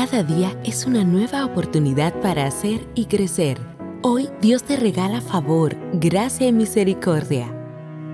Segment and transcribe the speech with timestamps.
[0.00, 3.58] Cada día es una nueva oportunidad para hacer y crecer.
[4.00, 7.54] Hoy Dios te regala favor, gracia y misericordia.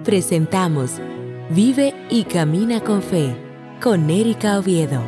[0.02, 1.00] Presentamos
[1.50, 3.36] Vive y Camina con Fe
[3.80, 5.00] con Erika Oviedo.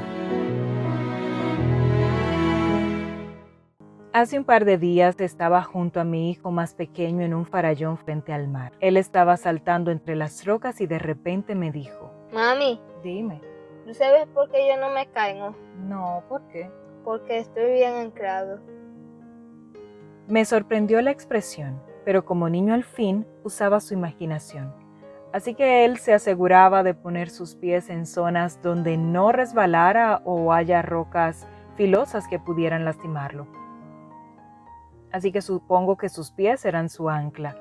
[4.13, 7.99] Hace un par de días estaba junto a mi hijo más pequeño en un farallón
[7.99, 8.71] frente al mar.
[8.79, 13.41] Él estaba saltando entre las rocas y de repente me dijo, Mami, dime,
[13.85, 15.57] ¿tú sabes por qué yo no me caigo?
[15.89, 16.71] No, ¿por qué?
[17.05, 18.61] Porque estoy bien anclado.
[20.29, 24.75] Me sorprendió la expresión, pero como niño al fin usaba su imaginación.
[25.33, 30.53] Así que él se aseguraba de poner sus pies en zonas donde no resbalara o
[30.53, 33.47] haya rocas filosas que pudieran lastimarlo.
[35.13, 37.57] Así que supongo que sus pies eran su ancla.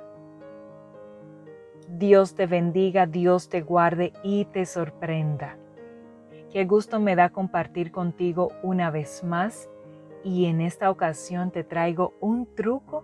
[1.87, 5.57] Dios te bendiga, Dios te guarde y te sorprenda.
[6.51, 9.69] Qué gusto me da compartir contigo una vez más
[10.23, 13.03] y en esta ocasión te traigo un truco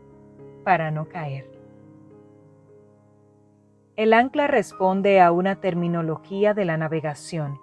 [0.63, 1.51] para no caer.
[3.95, 7.59] El ancla responde a una terminología de la navegación.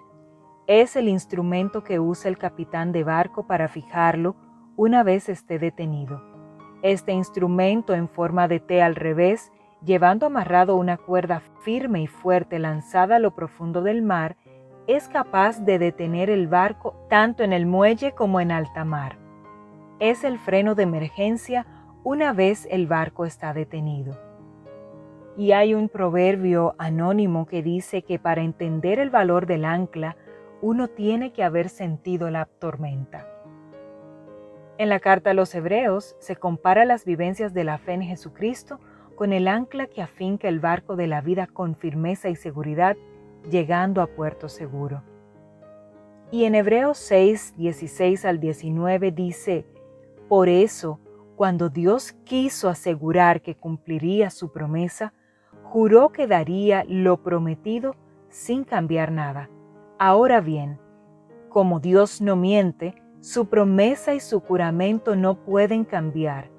[0.67, 4.35] Es el instrumento que usa el capitán de barco para fijarlo
[4.77, 6.21] una vez esté detenido.
[6.83, 9.51] Este instrumento en forma de T al revés,
[9.83, 14.37] llevando amarrado una cuerda firme y fuerte lanzada a lo profundo del mar,
[14.95, 19.17] es capaz de detener el barco tanto en el muelle como en alta mar.
[19.99, 21.65] Es el freno de emergencia
[22.03, 24.19] una vez el barco está detenido.
[25.37, 30.17] Y hay un proverbio anónimo que dice que para entender el valor del ancla,
[30.61, 33.27] uno tiene que haber sentido la tormenta.
[34.77, 38.79] En la carta a los Hebreos se compara las vivencias de la fe en Jesucristo
[39.15, 42.97] con el ancla que afinca el barco de la vida con firmeza y seguridad,
[43.49, 45.03] llegando a puerto seguro.
[46.31, 49.65] Y en Hebreos 6, 16 al 19 dice,
[50.29, 50.99] Por eso,
[51.35, 55.13] cuando Dios quiso asegurar que cumpliría su promesa,
[55.63, 57.95] juró que daría lo prometido
[58.29, 59.49] sin cambiar nada.
[59.99, 60.79] Ahora bien,
[61.49, 66.49] como Dios no miente, su promesa y su juramento no pueden cambiar.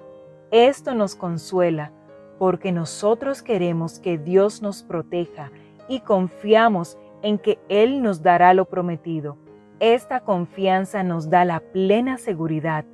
[0.51, 1.91] Esto nos consuela
[2.37, 5.51] porque nosotros queremos que Dios nos proteja
[5.95, 9.37] y confiamos en que Él nos dará lo prometido.
[9.79, 12.85] Esta confianza nos da la plena seguridad.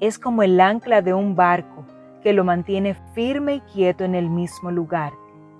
[0.00, 1.84] Es como el ancla de un barco
[2.22, 5.12] que lo mantiene firme y quieto en el mismo lugar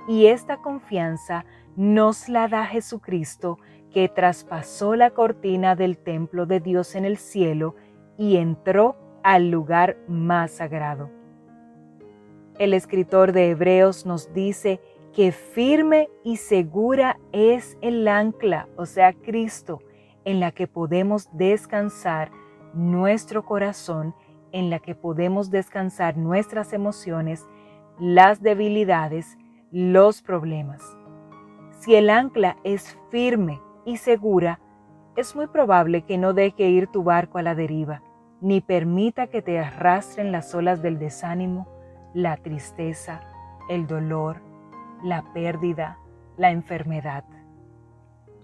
[0.09, 1.45] y esta confianza
[1.77, 3.59] nos la da Jesucristo,
[3.93, 7.77] que traspasó la cortina del templo de Dios en el cielo
[8.17, 11.11] y entró al lugar más sagrado.
[12.59, 14.81] El escritor de Hebreos nos dice
[15.13, 19.81] que firme y segura es el ancla, o sea, Cristo,
[20.25, 22.31] en la que podemos descansar
[22.75, 24.15] nuestro corazón,
[24.53, 27.47] en la que podemos descansar nuestras emociones,
[27.99, 29.39] las debilidades,
[29.71, 30.83] los problemas.
[31.81, 34.61] Si el ancla es firme y segura,
[35.17, 38.03] es muy probable que no deje ir tu barco a la deriva,
[38.41, 41.67] ni permita que te arrastren las olas del desánimo,
[42.15, 43.21] la tristeza,
[43.69, 44.48] el dolor,
[45.03, 45.99] la pérdida,
[46.37, 47.25] la enfermedad.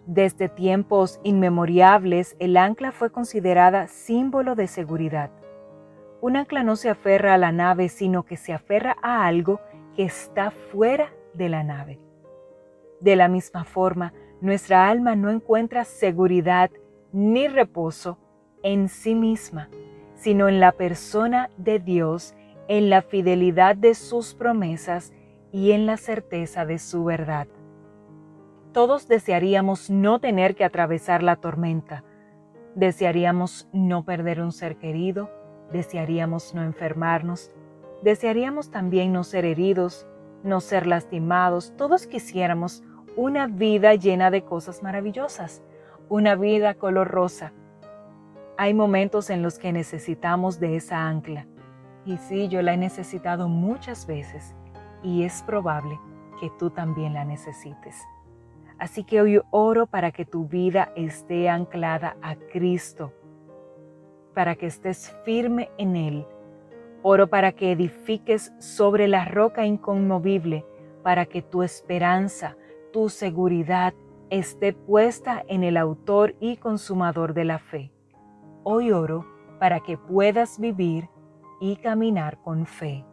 [0.07, 5.31] Desde tiempos inmemoriales, el ancla fue considerada símbolo de seguridad.
[6.21, 9.61] Un ancla no se aferra a la nave, sino que se aferra a algo
[9.97, 12.01] que está fuera de la nave.
[13.01, 16.71] De la misma forma, nuestra alma no encuentra seguridad
[17.13, 18.19] ni reposo
[18.63, 19.69] en sí misma,
[20.15, 22.35] sino en la persona de Dios,
[22.69, 25.13] en la fidelidad de sus promesas
[25.55, 27.47] y en la certeza de su verdad.
[28.73, 32.03] Todos desearíamos no tener que atravesar la tormenta,
[32.75, 35.31] desearíamos no perder un ser querido,
[35.71, 37.53] desearíamos no enfermarnos,
[38.05, 40.07] Desearíamos también no ser heridos,
[40.43, 41.73] no ser lastimados.
[41.79, 42.83] Todos quisiéramos
[43.17, 45.63] una vida llena de cosas maravillosas,
[46.11, 47.55] una vida color rosa.
[48.59, 51.47] Hay momentos en los que necesitamos de esa ancla.
[52.05, 54.55] Y sí, yo la he necesitado muchas veces
[55.05, 56.01] y es probable
[56.41, 58.03] que tú también la necesites.
[58.79, 63.13] Así que hoy oro para que tu vida esté anclada a Cristo,
[64.35, 66.27] para que estés firme en Él
[67.07, 70.65] Oro para que edifiques sobre la roca inconmovible,
[71.03, 72.57] para que tu esperanza,
[72.95, 73.93] tu seguridad
[74.31, 77.93] esté puesta en el autor y consumador de la fe.
[78.63, 79.27] Hoy oro
[79.61, 81.11] para que puedas vivir
[81.61, 83.05] y caminar con fe.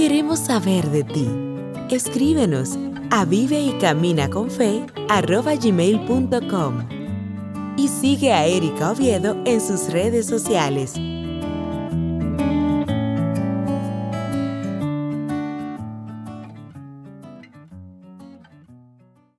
[0.00, 1.28] Queremos saber de ti.
[1.90, 2.78] Escríbenos
[3.10, 3.72] a vive y
[7.76, 10.94] y sigue a Erika Oviedo en sus redes sociales.